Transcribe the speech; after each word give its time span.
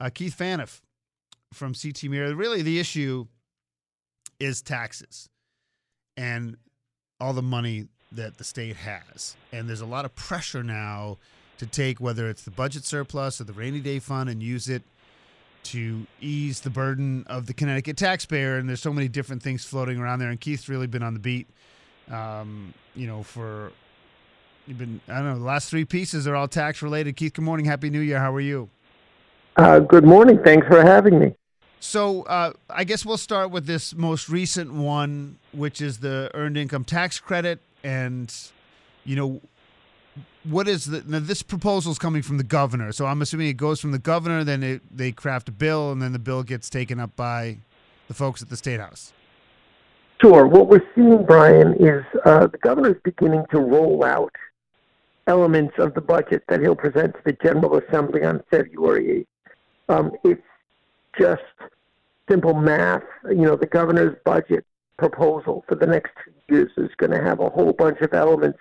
Uh, 0.00 0.10
Keith 0.10 0.36
Phaneuf 0.36 0.80
from 1.52 1.74
CT 1.74 2.04
Mirror. 2.04 2.34
Really, 2.34 2.62
the 2.62 2.78
issue 2.78 3.26
is 4.40 4.60
taxes 4.62 5.28
and 6.16 6.56
all 7.20 7.32
the 7.32 7.42
money 7.42 7.86
that 8.12 8.38
the 8.38 8.44
state 8.44 8.76
has. 8.76 9.36
And 9.52 9.68
there's 9.68 9.80
a 9.80 9.86
lot 9.86 10.04
of 10.04 10.14
pressure 10.14 10.62
now 10.62 11.18
to 11.58 11.66
take 11.66 12.00
whether 12.00 12.28
it's 12.28 12.42
the 12.42 12.50
budget 12.50 12.84
surplus 12.84 13.40
or 13.40 13.44
the 13.44 13.52
rainy 13.52 13.80
day 13.80 13.98
fund 13.98 14.28
and 14.28 14.42
use 14.42 14.68
it 14.68 14.82
to 15.64 16.06
ease 16.20 16.60
the 16.60 16.70
burden 16.70 17.24
of 17.26 17.46
the 17.46 17.54
Connecticut 17.54 17.96
taxpayer. 17.96 18.56
And 18.56 18.68
there's 18.68 18.82
so 18.82 18.92
many 18.92 19.08
different 19.08 19.42
things 19.42 19.64
floating 19.64 19.98
around 19.98 20.18
there. 20.18 20.28
And 20.28 20.40
Keith's 20.40 20.68
really 20.68 20.86
been 20.86 21.02
on 21.02 21.14
the 21.14 21.20
beat, 21.20 21.48
um, 22.10 22.74
you 22.94 23.06
know, 23.06 23.22
for 23.22 23.72
you've 24.66 24.78
been 24.78 25.00
I 25.08 25.14
don't 25.16 25.24
know 25.24 25.38
the 25.38 25.44
last 25.44 25.70
three 25.70 25.84
pieces 25.84 26.26
are 26.26 26.34
all 26.34 26.48
tax 26.48 26.82
related. 26.82 27.16
Keith, 27.16 27.32
good 27.32 27.44
morning, 27.44 27.66
happy 27.66 27.90
New 27.90 28.00
Year. 28.00 28.18
How 28.18 28.34
are 28.34 28.40
you? 28.40 28.68
Uh, 29.56 29.78
good 29.78 30.04
morning. 30.04 30.38
Thanks 30.44 30.66
for 30.66 30.82
having 30.82 31.18
me. 31.18 31.34
So 31.78 32.22
uh, 32.22 32.54
I 32.68 32.82
guess 32.84 33.06
we'll 33.06 33.18
start 33.18 33.50
with 33.50 33.66
this 33.66 33.94
most 33.94 34.28
recent 34.28 34.72
one, 34.72 35.38
which 35.52 35.80
is 35.80 35.98
the 35.98 36.30
earned 36.34 36.56
income 36.56 36.84
tax 36.84 37.20
credit, 37.20 37.60
and 37.84 38.34
you 39.04 39.14
know 39.14 39.40
what 40.42 40.66
is 40.66 40.86
the 40.86 41.04
now 41.06 41.20
this 41.20 41.42
proposal 41.42 41.92
is 41.92 41.98
coming 41.98 42.22
from 42.22 42.38
the 42.38 42.44
governor. 42.44 42.90
So 42.90 43.06
I'm 43.06 43.22
assuming 43.22 43.48
it 43.48 43.56
goes 43.56 43.80
from 43.80 43.92
the 43.92 43.98
governor, 43.98 44.42
then 44.42 44.62
it, 44.62 44.82
they 44.90 45.12
craft 45.12 45.48
a 45.48 45.52
bill, 45.52 45.92
and 45.92 46.02
then 46.02 46.12
the 46.12 46.18
bill 46.18 46.42
gets 46.42 46.68
taken 46.68 46.98
up 46.98 47.14
by 47.14 47.58
the 48.08 48.14
folks 48.14 48.42
at 48.42 48.48
the 48.48 48.56
state 48.56 48.80
house. 48.80 49.12
Sure. 50.20 50.46
What 50.46 50.68
we're 50.68 50.86
seeing, 50.94 51.24
Brian, 51.24 51.74
is 51.74 52.04
uh, 52.24 52.46
the 52.46 52.58
governor 52.58 52.90
is 52.90 53.00
beginning 53.04 53.44
to 53.50 53.60
roll 53.60 54.04
out 54.04 54.32
elements 55.26 55.74
of 55.78 55.94
the 55.94 56.00
budget 56.00 56.42
that 56.48 56.60
he'll 56.60 56.74
present 56.74 57.14
to 57.14 57.20
the 57.24 57.36
General 57.42 57.78
Assembly 57.78 58.24
on 58.24 58.42
February 58.50 59.04
8th. 59.06 59.26
Um, 59.88 60.12
it's 60.24 60.42
just 61.18 61.42
simple 62.28 62.54
math. 62.54 63.02
You 63.28 63.42
know, 63.42 63.56
the 63.56 63.66
governor's 63.66 64.16
budget 64.24 64.64
proposal 64.98 65.64
for 65.68 65.74
the 65.74 65.86
next 65.86 66.12
two 66.24 66.54
years 66.54 66.72
is 66.76 66.90
going 66.96 67.10
to 67.10 67.22
have 67.22 67.40
a 67.40 67.50
whole 67.50 67.72
bunch 67.72 68.00
of 68.00 68.12
elements 68.14 68.58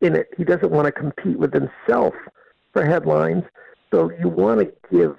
in 0.00 0.14
it. 0.14 0.28
He 0.36 0.44
doesn't 0.44 0.70
want 0.70 0.86
to 0.86 0.92
compete 0.92 1.38
with 1.38 1.52
himself 1.52 2.14
for 2.72 2.84
headlines. 2.84 3.44
So 3.90 4.10
you 4.20 4.28
want 4.28 4.60
to 4.60 4.72
give 4.90 5.16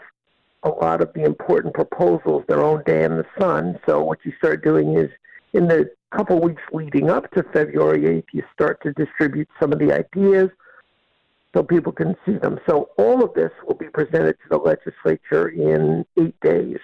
a 0.63 0.69
lot 0.69 1.02
of 1.02 1.11
the 1.13 1.23
important 1.23 1.73
proposals 1.73 2.44
their 2.47 2.63
own 2.63 2.83
day 2.85 3.03
in 3.03 3.17
the 3.17 3.25
sun. 3.38 3.80
So 3.85 4.03
what 4.03 4.19
you 4.23 4.33
start 4.38 4.63
doing 4.63 4.97
is 4.97 5.09
in 5.53 5.67
the 5.67 5.91
couple 6.11 6.39
weeks 6.39 6.61
leading 6.72 7.09
up 7.09 7.30
to 7.31 7.44
February 7.53 8.02
8th, 8.02 8.25
you 8.33 8.44
start 8.53 8.81
to 8.83 8.94
distribute 8.94 9.50
some 9.59 9.73
of 9.73 9.80
the 9.80 9.91
ideas 9.91 10.50
so 11.53 11.63
people 11.63 11.91
can 11.91 12.15
see 12.25 12.37
them. 12.37 12.59
So 12.67 12.89
all 12.97 13.23
of 13.23 13.33
this 13.33 13.51
will 13.67 13.75
be 13.75 13.89
presented 13.89 14.33
to 14.33 14.49
the 14.49 14.57
legislature 14.57 15.49
in 15.49 16.05
eight 16.19 16.39
days. 16.41 16.79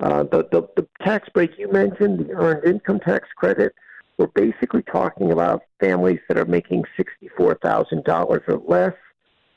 Uh, 0.00 0.24
the, 0.24 0.48
the, 0.50 0.68
the 0.76 0.86
tax 1.02 1.28
break 1.28 1.58
you 1.58 1.70
mentioned, 1.70 2.18
the 2.18 2.32
earned 2.32 2.64
income 2.64 3.00
tax 3.00 3.28
credit, 3.36 3.74
we're 4.16 4.26
basically 4.28 4.82
talking 4.82 5.30
about 5.32 5.62
families 5.80 6.20
that 6.28 6.36
are 6.36 6.44
making 6.44 6.84
$64,000 6.98 8.48
or 8.48 8.62
less. 8.66 8.94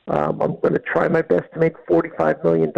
Um, 0.08 0.42
I'm 0.42 0.60
going 0.60 0.74
to 0.74 0.80
try 0.80 1.08
my 1.08 1.22
best 1.22 1.52
to 1.54 1.60
make 1.60 1.76
$45 1.88 2.44
million 2.44 2.72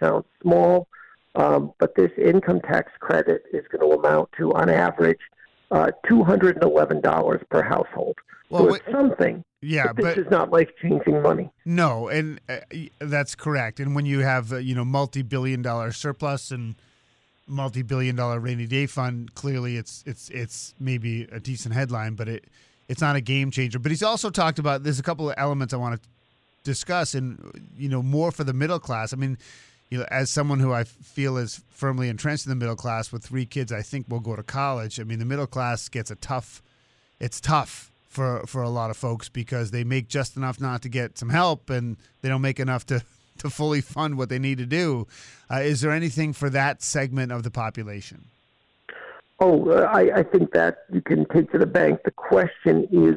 sound 0.00 0.24
small, 0.42 0.88
um, 1.34 1.72
but 1.78 1.94
this 1.94 2.10
income 2.16 2.60
tax 2.60 2.90
credit 3.00 3.44
is 3.52 3.64
going 3.70 3.88
to 3.88 3.98
amount 3.98 4.30
to, 4.38 4.52
on 4.54 4.68
average, 4.68 5.20
uh, 5.70 5.90
$211 6.06 7.48
per 7.48 7.62
household. 7.62 8.16
Well, 8.50 8.64
so 8.64 8.72
wait- 8.72 8.82
it's 8.86 8.92
something. 8.92 9.44
Yeah, 9.60 9.86
but 9.88 9.96
this 9.96 10.04
but 10.04 10.18
is 10.18 10.30
not 10.30 10.52
life 10.52 10.68
changing 10.80 11.20
money. 11.20 11.50
no, 11.64 12.06
and 12.06 12.40
uh, 12.48 12.58
that's 13.00 13.34
correct. 13.34 13.80
And 13.80 13.92
when 13.92 14.06
you 14.06 14.20
have 14.20 14.52
uh, 14.52 14.58
you 14.58 14.72
know 14.72 14.84
multi-billion-dollar 14.84 15.90
surplus 15.92 16.52
and 16.52 16.76
multi-billion-dollar 17.48 18.38
rainy 18.38 18.66
day 18.66 18.86
fund, 18.86 19.34
clearly 19.34 19.76
it's 19.76 20.04
it's 20.06 20.30
it's 20.30 20.74
maybe 20.78 21.22
a 21.32 21.40
decent 21.40 21.74
headline, 21.74 22.14
but 22.14 22.28
it 22.28 22.44
it's 22.88 23.00
not 23.00 23.16
a 23.16 23.20
game 23.20 23.50
changer. 23.50 23.80
But 23.80 23.90
he's 23.90 24.02
also 24.04 24.30
talked 24.30 24.60
about 24.60 24.84
there's 24.84 25.00
a 25.00 25.02
couple 25.02 25.28
of 25.28 25.34
elements 25.36 25.74
I 25.74 25.76
want 25.78 26.00
to 26.00 26.08
discuss, 26.62 27.14
and 27.16 27.70
you 27.76 27.88
know 27.88 28.00
more 28.00 28.30
for 28.30 28.44
the 28.44 28.52
middle 28.52 28.78
class. 28.78 29.12
I 29.12 29.16
mean. 29.16 29.38
You 29.90 29.98
know, 29.98 30.06
as 30.10 30.28
someone 30.30 30.60
who 30.60 30.72
I 30.72 30.84
feel 30.84 31.36
is 31.36 31.62
firmly 31.70 32.08
entrenched 32.08 32.44
in 32.46 32.50
the 32.50 32.56
middle 32.56 32.76
class 32.76 33.10
with 33.10 33.24
three 33.24 33.46
kids, 33.46 33.72
I 33.72 33.82
think 33.82 34.06
will 34.08 34.20
go 34.20 34.36
to 34.36 34.42
college. 34.42 35.00
I 35.00 35.04
mean, 35.04 35.18
the 35.18 35.24
middle 35.24 35.46
class 35.46 35.88
gets 35.88 36.10
a 36.10 36.16
tough. 36.16 36.62
It's 37.20 37.40
tough 37.40 37.90
for 38.08 38.46
for 38.46 38.62
a 38.62 38.68
lot 38.68 38.90
of 38.90 38.96
folks 38.96 39.28
because 39.28 39.70
they 39.70 39.84
make 39.84 40.08
just 40.08 40.36
enough 40.36 40.60
not 40.60 40.82
to 40.82 40.88
get 40.88 41.18
some 41.18 41.30
help, 41.30 41.70
and 41.70 41.96
they 42.20 42.28
don't 42.28 42.42
make 42.42 42.60
enough 42.60 42.84
to 42.86 43.02
to 43.38 43.50
fully 43.50 43.80
fund 43.80 44.18
what 44.18 44.28
they 44.28 44.38
need 44.38 44.58
to 44.58 44.66
do. 44.66 45.06
Uh, 45.50 45.60
is 45.60 45.80
there 45.80 45.92
anything 45.92 46.32
for 46.32 46.50
that 46.50 46.82
segment 46.82 47.32
of 47.32 47.42
the 47.42 47.50
population? 47.50 48.26
Oh, 49.40 49.70
uh, 49.70 49.82
I, 49.84 50.18
I 50.18 50.22
think 50.24 50.52
that 50.52 50.78
you 50.92 51.00
can 51.00 51.24
take 51.26 51.52
to 51.52 51.58
the 51.58 51.66
bank. 51.66 52.00
The 52.04 52.10
question 52.10 52.88
is, 52.90 53.16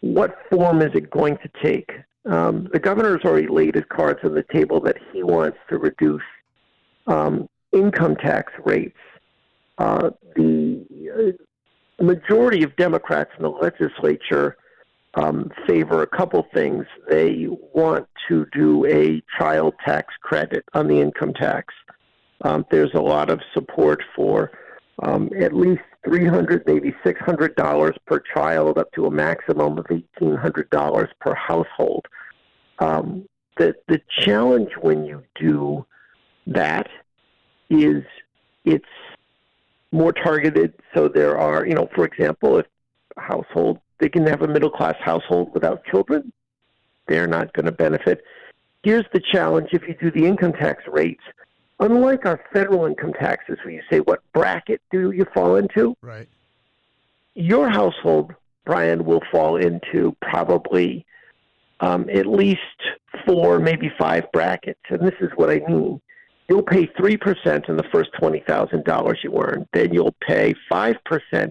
what 0.00 0.36
form 0.50 0.82
is 0.82 0.90
it 0.94 1.10
going 1.10 1.38
to 1.38 1.50
take? 1.62 1.92
Um, 2.24 2.68
the 2.72 2.78
governor's 2.78 3.22
already 3.24 3.48
laid 3.48 3.74
his 3.74 3.84
cards 3.88 4.20
on 4.22 4.34
the 4.34 4.44
table 4.52 4.80
that 4.80 4.96
he 5.12 5.22
wants 5.22 5.58
to 5.68 5.78
reduce 5.78 6.22
um, 7.06 7.48
income 7.72 8.16
tax 8.16 8.52
rates. 8.64 8.98
Uh, 9.78 10.10
the 10.36 11.34
uh, 12.00 12.02
majority 12.02 12.62
of 12.62 12.76
Democrats 12.76 13.30
in 13.36 13.42
the 13.42 13.50
legislature 13.50 14.56
um, 15.14 15.50
favor 15.66 16.02
a 16.02 16.06
couple 16.06 16.46
things. 16.54 16.86
They 17.08 17.46
want 17.74 18.08
to 18.28 18.46
do 18.52 18.86
a 18.86 19.22
child 19.38 19.74
tax 19.84 20.14
credit 20.22 20.64
on 20.74 20.88
the 20.88 21.00
income 21.00 21.34
tax. 21.34 21.74
Um, 22.42 22.64
there's 22.70 22.94
a 22.94 23.00
lot 23.00 23.30
of 23.30 23.40
support 23.52 24.02
for 24.16 24.52
um, 25.02 25.30
at 25.38 25.52
least 25.52 25.82
three 26.04 26.26
hundred, 26.26 26.64
maybe 26.66 26.94
six 27.04 27.20
hundred 27.20 27.54
dollars 27.56 27.96
per 28.06 28.20
child, 28.34 28.78
up 28.78 28.90
to 28.92 29.06
a 29.06 29.10
maximum 29.10 29.78
of 29.78 29.86
eighteen 29.90 30.36
hundred 30.36 30.68
dollars 30.70 31.08
per 31.20 31.34
household. 31.34 32.06
Um, 32.78 33.28
the 33.58 33.74
the 33.88 34.00
challenge 34.20 34.70
when 34.80 35.04
you 35.04 35.22
do 35.34 35.86
that 36.46 36.88
is 37.70 38.02
it's 38.64 38.84
more 39.92 40.12
targeted. 40.12 40.74
So 40.94 41.08
there 41.08 41.38
are, 41.38 41.66
you 41.66 41.74
know, 41.74 41.88
for 41.94 42.04
example, 42.04 42.58
if 42.58 42.66
a 43.16 43.20
household 43.20 43.78
they 43.98 44.08
can 44.08 44.26
have 44.26 44.42
a 44.42 44.48
middle 44.48 44.70
class 44.70 44.96
household 45.00 45.52
without 45.54 45.84
children, 45.84 46.32
they're 47.06 47.28
not 47.28 47.52
going 47.52 47.66
to 47.66 47.72
benefit. 47.72 48.24
Here's 48.82 49.04
the 49.12 49.20
challenge: 49.20 49.68
if 49.72 49.82
you 49.86 49.94
do 50.00 50.10
the 50.10 50.26
income 50.26 50.52
tax 50.52 50.82
rates, 50.88 51.22
unlike 51.82 52.24
our 52.26 52.40
federal 52.52 52.86
income 52.86 53.12
taxes, 53.12 53.58
where 53.64 53.74
you 53.74 53.82
say 53.90 53.98
what 54.00 54.20
bracket 54.32 54.80
do 54.90 55.10
you 55.10 55.26
fall 55.34 55.56
into, 55.56 55.96
Right. 56.00 56.28
your 57.34 57.68
household, 57.68 58.34
Brian, 58.64 59.04
will 59.04 59.22
fall 59.30 59.56
into 59.56 60.16
probably 60.20 61.04
um, 61.80 62.08
at 62.10 62.26
least 62.26 62.60
four, 63.26 63.58
maybe 63.58 63.90
five 63.98 64.30
brackets. 64.32 64.80
And 64.88 65.00
this 65.00 65.16
is 65.20 65.30
what 65.34 65.50
I 65.50 65.60
mean. 65.66 66.00
You'll 66.48 66.62
pay 66.62 66.86
3% 66.86 67.68
on 67.68 67.76
the 67.76 67.84
first 67.92 68.10
$20,000 68.20 69.24
you 69.24 69.36
earn. 69.42 69.66
Then 69.72 69.92
you'll 69.92 70.14
pay 70.20 70.54
5% 70.70 71.50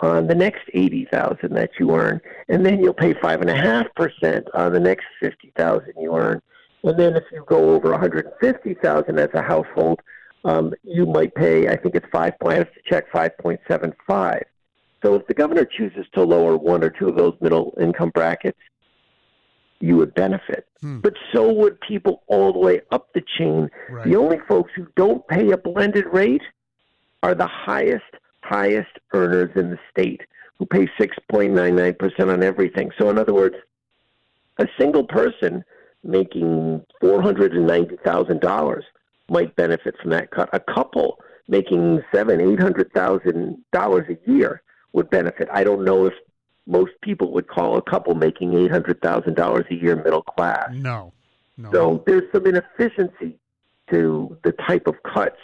on 0.00 0.26
the 0.26 0.34
next 0.34 0.62
80000 0.72 1.54
that 1.54 1.70
you 1.78 1.94
earn. 1.94 2.20
And 2.48 2.64
then 2.64 2.82
you'll 2.82 2.94
pay 2.94 3.14
5.5% 3.14 4.44
on 4.54 4.72
the 4.72 4.80
next 4.80 5.06
50000 5.20 5.92
you 5.98 6.16
earn. 6.16 6.40
And 6.84 6.98
then 6.98 7.16
if 7.16 7.24
you 7.32 7.44
go 7.46 7.74
over 7.74 7.90
150000 7.90 9.18
as 9.18 9.30
a 9.34 9.42
household, 9.42 10.00
um, 10.44 10.72
you 10.82 11.06
might 11.06 11.34
pay, 11.34 11.68
I 11.68 11.76
think 11.76 11.94
it's 11.94 12.06
5, 12.12 12.34
I 12.46 12.54
have 12.54 12.72
to 12.72 12.80
check 12.88 13.10
5.75. 13.10 14.42
So 15.02 15.14
if 15.14 15.26
the 15.26 15.34
governor 15.34 15.64
chooses 15.64 16.06
to 16.14 16.22
lower 16.22 16.56
one 16.56 16.82
or 16.82 16.90
two 16.90 17.08
of 17.08 17.16
those 17.16 17.34
middle 17.40 17.76
income 17.80 18.10
brackets, 18.10 18.58
you 19.80 19.96
would 19.96 20.14
benefit. 20.14 20.66
Hmm. 20.80 20.98
But 21.00 21.14
so 21.32 21.52
would 21.52 21.80
people 21.80 22.22
all 22.26 22.52
the 22.52 22.58
way 22.58 22.80
up 22.90 23.12
the 23.12 23.22
chain. 23.38 23.70
Right. 23.88 24.04
The 24.06 24.16
only 24.16 24.38
folks 24.48 24.72
who 24.74 24.86
don't 24.96 25.26
pay 25.28 25.50
a 25.52 25.56
blended 25.56 26.06
rate 26.12 26.42
are 27.22 27.34
the 27.34 27.46
highest, 27.46 28.04
highest 28.42 28.90
earners 29.12 29.50
in 29.56 29.70
the 29.70 29.78
state 29.90 30.22
who 30.58 30.66
pay 30.66 30.88
6.99% 30.98 32.32
on 32.32 32.42
everything. 32.42 32.90
So, 32.98 33.10
in 33.10 33.18
other 33.18 33.34
words, 33.34 33.54
a 34.58 34.66
single 34.78 35.04
person 35.04 35.64
making 36.02 36.84
$490,000 37.02 38.82
might 39.28 39.54
benefit 39.56 39.94
from 40.00 40.10
that 40.10 40.30
cut. 40.30 40.48
A 40.52 40.60
couple 40.60 41.18
making 41.48 42.02
seven, 42.12 42.40
eight 42.40 42.60
hundred 42.60 42.92
thousand 42.92 43.62
dollars 43.72 44.06
a 44.08 44.30
year 44.30 44.62
would 44.92 45.10
benefit. 45.10 45.48
I 45.52 45.64
don't 45.64 45.84
know 45.84 46.06
if 46.06 46.14
most 46.66 46.92
people 47.02 47.32
would 47.32 47.48
call 47.48 47.76
a 47.76 47.82
couple 47.82 48.14
making 48.14 48.54
eight 48.54 48.70
hundred 48.70 49.00
thousand 49.02 49.34
dollars 49.34 49.66
a 49.70 49.74
year 49.74 49.96
middle 49.96 50.22
class. 50.22 50.70
No, 50.72 51.12
no. 51.56 51.72
So 51.72 52.04
there's 52.06 52.30
some 52.32 52.46
inefficiency 52.46 53.38
to 53.90 54.36
the 54.44 54.52
type 54.52 54.86
of 54.86 55.02
cuts 55.02 55.38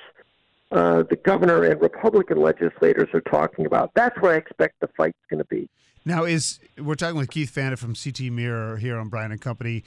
uh, 0.74 1.04
the 1.08 1.16
governor 1.16 1.62
and 1.62 1.80
Republican 1.80 2.40
legislators 2.40 3.08
are 3.14 3.20
talking 3.20 3.64
about. 3.64 3.92
That's 3.94 4.20
where 4.20 4.32
I 4.32 4.36
expect 4.36 4.80
the 4.80 4.88
fight's 4.96 5.18
going 5.30 5.38
to 5.38 5.44
be. 5.44 5.68
Now, 6.04 6.24
is 6.24 6.58
we're 6.76 6.96
talking 6.96 7.16
with 7.16 7.30
Keith 7.30 7.54
Phaneuf 7.54 7.78
from 7.78 7.94
CT 7.94 8.32
Mirror 8.32 8.78
here 8.78 8.98
on 8.98 9.08
Brian 9.08 9.30
and 9.30 9.40
Company. 9.40 9.84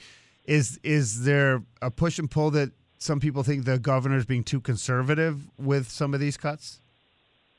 Is 0.48 0.80
is 0.82 1.24
there 1.24 1.62
a 1.82 1.90
push 1.90 2.18
and 2.18 2.30
pull 2.30 2.50
that 2.52 2.70
some 2.96 3.20
people 3.20 3.42
think 3.42 3.66
the 3.66 3.78
governor's 3.78 4.24
being 4.24 4.42
too 4.42 4.62
conservative 4.62 5.46
with 5.58 5.90
some 5.90 6.14
of 6.14 6.20
these 6.20 6.38
cuts? 6.38 6.80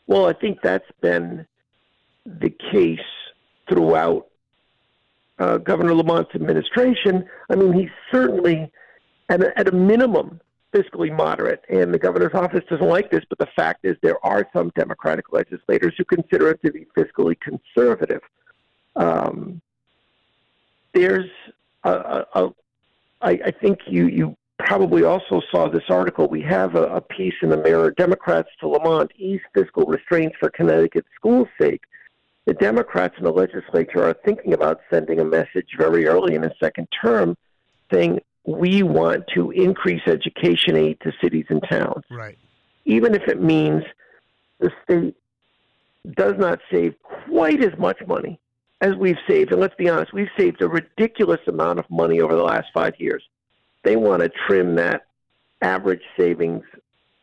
Well, 0.07 0.25
I 0.25 0.33
think 0.33 0.57
that's 0.63 0.89
been 0.99 1.45
the 2.25 2.49
case 2.71 2.99
throughout 3.69 4.25
uh, 5.37 5.57
Governor 5.57 5.93
Lamont's 5.93 6.33
administration. 6.33 7.29
I 7.51 7.55
mean, 7.55 7.73
he's 7.73 7.91
certainly, 8.11 8.71
at 9.29 9.43
a, 9.43 9.57
at 9.57 9.67
a 9.67 9.71
minimum, 9.71 10.41
fiscally 10.73 11.15
moderate, 11.15 11.63
and 11.69 11.93
the 11.93 11.99
governor's 11.99 12.33
office 12.33 12.63
doesn't 12.71 12.89
like 12.89 13.11
this. 13.11 13.23
But 13.29 13.37
the 13.37 13.49
fact 13.55 13.85
is, 13.85 13.97
there 14.01 14.23
are 14.25 14.47
some 14.51 14.71
Democratic 14.75 15.31
legislators 15.31 15.93
who 15.95 16.05
consider 16.05 16.49
it 16.49 16.59
to 16.65 16.71
be 16.71 16.87
fiscally 16.97 17.39
conservative. 17.39 18.21
Um, 18.95 19.61
there's 20.95 21.29
a, 21.83 22.25
a, 22.33 22.49
I, 23.21 23.31
I 23.45 23.51
think 23.51 23.79
you 23.87 24.07
you 24.07 24.37
probably 24.57 25.03
also 25.03 25.41
saw 25.51 25.69
this 25.69 25.83
article. 25.89 26.27
We 26.27 26.41
have 26.41 26.75
a, 26.75 26.83
a 26.95 27.01
piece 27.01 27.35
in 27.41 27.49
the 27.49 27.57
Mirror: 27.57 27.91
Democrats 27.91 28.49
to 28.59 28.67
Lamont 28.67 29.11
ease 29.17 29.41
fiscal 29.53 29.85
restraints 29.85 30.35
for 30.39 30.49
Connecticut 30.49 31.05
schools' 31.15 31.47
sake. 31.59 31.81
The 32.45 32.53
Democrats 32.53 33.15
in 33.17 33.25
the 33.25 33.31
legislature 33.31 34.03
are 34.03 34.15
thinking 34.25 34.53
about 34.53 34.79
sending 34.89 35.19
a 35.19 35.25
message 35.25 35.69
very 35.77 36.07
early 36.07 36.35
in 36.35 36.41
the 36.41 36.53
second 36.59 36.87
term, 37.01 37.35
saying 37.91 38.19
we 38.45 38.81
want 38.81 39.25
to 39.35 39.51
increase 39.51 40.01
education 40.07 40.75
aid 40.75 40.97
to 41.01 41.11
cities 41.21 41.45
and 41.49 41.61
towns, 41.69 42.03
Right. 42.09 42.37
even 42.85 43.13
if 43.13 43.27
it 43.27 43.41
means 43.41 43.83
the 44.59 44.71
state 44.83 45.15
does 46.15 46.35
not 46.37 46.59
save 46.71 46.95
quite 47.03 47.63
as 47.63 47.77
much 47.77 47.99
money 48.07 48.39
as 48.81 48.95
we've 48.95 49.17
saved. 49.27 49.51
And 49.51 49.61
let's 49.61 49.75
be 49.75 49.89
honest, 49.89 50.13
we've 50.13 50.29
saved 50.37 50.61
a 50.61 50.67
ridiculous 50.67 51.41
amount 51.47 51.79
of 51.79 51.85
money 51.89 52.21
over 52.21 52.35
the 52.35 52.43
last 52.43 52.67
five 52.73 52.93
years. 52.97 53.23
They 53.83 53.95
want 53.95 54.21
to 54.21 54.29
trim 54.47 54.75
that 54.75 55.07
average 55.61 56.03
savings 56.17 56.63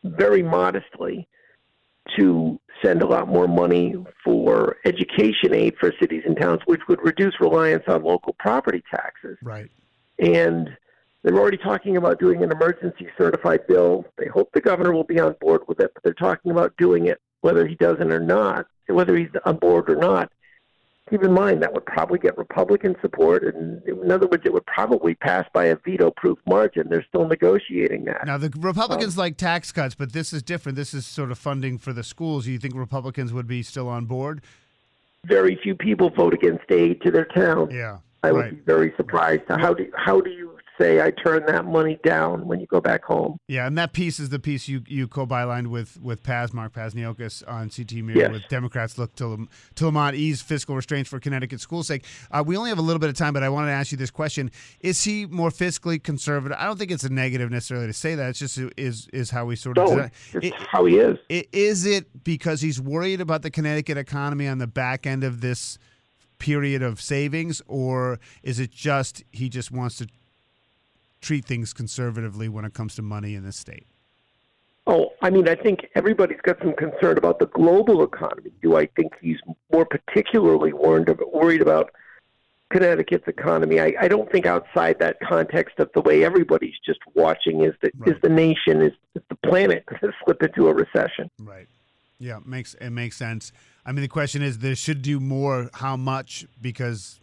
very 0.03 0.43
modestly 0.43 1.27
to 2.17 2.59
send 2.83 3.01
a 3.01 3.07
lot 3.07 3.27
more 3.27 3.47
money 3.47 3.95
for 4.23 4.77
education 4.85 5.53
aid 5.53 5.75
for 5.79 5.91
cities 5.99 6.23
and 6.25 6.39
towns, 6.39 6.61
which 6.65 6.81
would 6.87 7.03
reduce 7.03 7.33
reliance 7.39 7.83
on 7.87 8.03
local 8.03 8.33
property 8.33 8.83
taxes. 8.89 9.37
Right. 9.41 9.69
And 10.19 10.69
they're 11.23 11.37
already 11.37 11.57
talking 11.57 11.97
about 11.97 12.19
doing 12.19 12.43
an 12.43 12.51
emergency 12.51 13.07
certified 13.17 13.67
bill. 13.67 14.05
They 14.17 14.27
hope 14.27 14.51
the 14.53 14.61
governor 14.61 14.93
will 14.93 15.03
be 15.03 15.19
on 15.19 15.35
board 15.41 15.61
with 15.67 15.79
it, 15.79 15.91
but 15.93 16.03
they're 16.03 16.13
talking 16.13 16.51
about 16.51 16.77
doing 16.77 17.07
it 17.07 17.19
whether 17.41 17.67
he 17.67 17.75
doesn't 17.75 18.11
or 18.11 18.19
not, 18.19 18.67
whether 18.87 19.17
he's 19.17 19.29
on 19.45 19.57
board 19.57 19.89
or 19.89 19.95
not. 19.95 20.31
Keep 21.09 21.23
in 21.23 21.31
mind 21.31 21.63
that 21.63 21.73
would 21.73 21.85
probably 21.85 22.19
get 22.19 22.37
Republican 22.37 22.95
support, 23.01 23.43
and 23.43 23.81
in 23.87 24.11
other 24.11 24.27
words, 24.27 24.43
it 24.45 24.51
would 24.51 24.65
probably 24.65 25.15
pass 25.15 25.47
by 25.53 25.65
a 25.65 25.75
veto-proof 25.77 26.37
margin. 26.45 26.89
They're 26.89 27.05
still 27.07 27.25
negotiating 27.25 28.05
that. 28.05 28.25
Now 28.25 28.37
the 28.37 28.51
Republicans 28.57 29.17
like 29.17 29.37
tax 29.37 29.71
cuts, 29.71 29.95
but 29.95 30.11
this 30.11 30.33
is 30.33 30.43
different. 30.43 30.75
This 30.75 30.93
is 30.93 31.05
sort 31.05 31.31
of 31.31 31.37
funding 31.37 31.77
for 31.77 31.93
the 31.93 32.03
schools. 32.03 32.45
You 32.45 32.59
think 32.59 32.75
Republicans 32.75 33.31
would 33.31 33.47
be 33.47 33.63
still 33.63 33.87
on 33.87 34.05
board? 34.05 34.41
Very 35.25 35.55
few 35.55 35.75
people 35.75 36.09
vote 36.09 36.33
against 36.33 36.69
aid 36.69 37.01
to 37.03 37.11
their 37.11 37.25
town. 37.25 37.71
Yeah. 37.71 37.99
I 38.23 38.31
would 38.31 38.39
right. 38.39 38.51
be 38.51 38.61
very 38.61 38.93
surprised. 38.97 39.43
How 39.47 39.73
do 39.73 39.89
how 39.95 40.19
do 40.19 40.29
you 40.29 40.56
say 40.79 41.01
I 41.01 41.11
turn 41.11 41.45
that 41.47 41.65
money 41.65 41.99
down 42.03 42.47
when 42.47 42.59
you 42.59 42.67
go 42.67 42.79
back 42.81 43.03
home? 43.03 43.37
Yeah, 43.47 43.67
and 43.67 43.77
that 43.77 43.93
piece 43.93 44.19
is 44.19 44.29
the 44.29 44.39
piece 44.39 44.67
you 44.67 44.83
you 44.87 45.07
co-bylined 45.07 45.67
with 45.67 45.99
with 46.01 46.23
Paz 46.23 46.53
Mark 46.53 46.73
Pazniokas 46.73 47.43
on 47.47 47.69
CT 47.69 48.03
Mirror 48.03 48.17
Yes. 48.19 48.31
with 48.31 48.47
Democrats 48.49 48.97
look 48.97 49.15
to 49.15 49.47
to 49.75 49.85
Lamont 49.85 50.15
ease 50.15 50.41
fiscal 50.41 50.75
restraints 50.75 51.09
for 51.09 51.19
Connecticut 51.19 51.59
schools' 51.61 51.87
sake. 51.87 52.03
Uh, 52.31 52.43
we 52.45 52.55
only 52.57 52.69
have 52.69 52.79
a 52.79 52.81
little 52.81 52.99
bit 52.99 53.09
of 53.09 53.15
time, 53.15 53.33
but 53.33 53.43
I 53.43 53.49
wanted 53.49 53.67
to 53.67 53.73
ask 53.73 53.91
you 53.91 53.97
this 53.97 54.11
question: 54.11 54.51
Is 54.81 55.03
he 55.03 55.25
more 55.25 55.49
fiscally 55.49 56.01
conservative? 56.01 56.57
I 56.59 56.65
don't 56.65 56.77
think 56.77 56.91
it's 56.91 57.03
a 57.03 57.09
negative 57.13 57.49
necessarily 57.51 57.87
to 57.87 57.93
say 57.93 58.15
that. 58.15 58.29
It's 58.29 58.39
just 58.39 58.57
is 58.77 59.07
is 59.13 59.29
how 59.31 59.45
we 59.45 59.55
sort 59.55 59.77
of. 59.77 59.89
No, 59.89 60.09
it's 60.33 60.47
It- 60.47 60.53
how 60.53 60.85
he 60.85 60.97
is. 60.97 61.17
I- 61.31 61.45
Is 61.51 61.85
it 61.85 62.23
because 62.23 62.61
he's 62.61 62.79
worried 62.81 63.21
about 63.21 63.41
the 63.41 63.49
Connecticut 63.49 63.97
economy 63.97 64.47
on 64.47 64.57
the 64.57 64.67
back 64.67 65.05
end 65.07 65.23
of 65.23 65.41
this 65.41 65.77
period 66.39 66.83
of 66.83 67.01
savings, 67.01 67.61
or 67.67 68.19
is 68.43 68.59
it 68.59 68.69
just 68.71 69.23
he 69.31 69.49
just 69.49 69.71
wants 69.71 69.97
to 69.97 70.07
treat 71.21 71.45
things 71.45 71.73
conservatively 71.73 72.49
when 72.49 72.65
it 72.65 72.73
comes 72.73 72.95
to 72.95 73.01
money 73.01 73.35
in 73.35 73.43
this 73.43 73.57
state? 73.57 73.87
Oh, 74.85 75.11
I 75.21 75.29
mean, 75.29 75.49
I 75.49 75.55
think 75.55 75.87
everybody's 75.95 76.39
got 76.41 76.59
some 76.59 76.73
concern 76.73 77.17
about 77.17 77.39
the 77.39 77.47
global 77.47 78.03
economy. 78.03 78.51
Do 78.61 78.77
I 78.77 78.85
think 78.95 79.13
he's 79.21 79.39
more 79.71 79.85
particularly 79.85 80.71
warned 80.71 81.09
of, 81.09 81.21
worried 81.33 81.61
about 81.61 81.91
Connecticut's 82.69 83.27
economy? 83.27 83.81
I, 83.81 83.93
I 83.99 84.07
don't 84.07 84.31
think 84.31 84.45
outside 84.45 84.99
that 84.99 85.17
context 85.19 85.79
of 85.79 85.89
the 85.93 86.01
way 86.01 86.23
everybody's 86.23 86.75
just 86.85 86.99
watching 87.15 87.63
is 87.63 87.73
that 87.81 87.91
is 88.05 88.13
Right. 88.13 88.21
the 88.21 88.29
nation 88.29 88.81
is, 88.81 88.93
is 89.13 89.23
the 89.29 89.35
planet 89.35 89.85
going 89.87 89.99
to 90.11 90.13
slip 90.23 90.41
into 90.41 90.69
a 90.69 90.73
recession? 90.73 91.29
Right. 91.39 91.67
Yeah, 92.19 92.39
makes 92.45 92.73
it 92.75 92.89
makes 92.89 93.17
sense. 93.17 93.51
I 93.85 93.91
mean, 93.91 94.01
the 94.01 94.07
question 94.07 94.41
is, 94.41 94.59
there 94.59 94.75
should 94.75 95.01
do 95.01 95.19
more. 95.19 95.69
How 95.73 95.95
much? 95.97 96.45
Because 96.61 97.19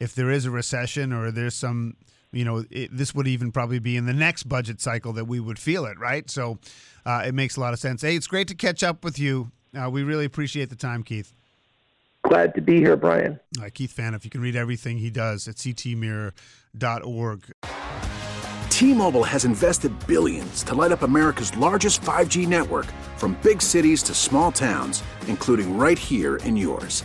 if 0.00 0.14
there 0.14 0.30
is 0.30 0.46
a 0.46 0.50
recession 0.50 1.12
or 1.12 1.30
there's 1.30 1.54
some, 1.54 1.96
you 2.32 2.44
know, 2.44 2.64
it, 2.70 2.90
this 2.96 3.14
would 3.14 3.28
even 3.28 3.52
probably 3.52 3.78
be 3.78 3.96
in 3.96 4.06
the 4.06 4.12
next 4.12 4.44
budget 4.44 4.80
cycle 4.80 5.12
that 5.14 5.26
we 5.26 5.38
would 5.38 5.58
feel 5.58 5.84
it, 5.84 5.98
right? 5.98 6.28
So 6.30 6.58
uh, 7.04 7.24
it 7.26 7.34
makes 7.34 7.56
a 7.56 7.60
lot 7.60 7.72
of 7.72 7.78
sense. 7.78 8.02
Hey, 8.02 8.16
it's 8.16 8.26
great 8.26 8.48
to 8.48 8.54
catch 8.54 8.82
up 8.82 9.04
with 9.04 9.18
you. 9.18 9.50
Uh, 9.78 9.88
we 9.90 10.02
really 10.02 10.24
appreciate 10.24 10.70
the 10.70 10.76
time, 10.76 11.02
Keith. 11.02 11.32
Glad 12.22 12.54
to 12.54 12.60
be 12.60 12.78
here, 12.78 12.96
Brian. 12.96 13.38
Uh, 13.60 13.68
Keith 13.72 13.92
Fan, 13.92 14.14
if 14.14 14.24
you 14.24 14.30
can 14.30 14.40
read 14.40 14.56
everything 14.56 14.98
he 14.98 15.10
does 15.10 15.48
at 15.48 15.56
ctmirror.org. 15.56 17.52
T-Mobile 18.68 19.24
has 19.24 19.44
invested 19.44 19.92
billions 20.06 20.62
to 20.64 20.74
light 20.74 20.92
up 20.92 21.02
America's 21.02 21.56
largest 21.56 22.00
5G 22.00 22.48
network 22.48 22.86
from 23.16 23.38
big 23.42 23.60
cities 23.60 24.02
to 24.04 24.14
small 24.14 24.50
towns, 24.50 25.02
including 25.28 25.76
right 25.76 25.98
here 25.98 26.36
in 26.38 26.56
yours. 26.56 27.04